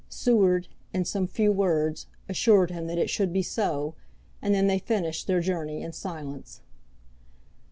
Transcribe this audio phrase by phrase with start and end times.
[0.09, 3.93] Seward, in some few words, assured him that it should be so,
[4.41, 6.61] and then they finished their journey in silence.